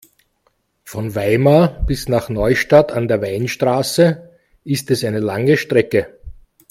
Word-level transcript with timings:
Von 0.83 1.13
Weimar 1.13 1.85
bis 1.85 2.09
nach 2.09 2.27
Neustadt 2.27 2.91
an 2.91 3.07
der 3.07 3.21
Weinstraße 3.21 4.31
ist 4.63 4.89
es 4.89 5.03
eine 5.03 5.19
lange 5.19 5.57
Strecke 5.57 6.17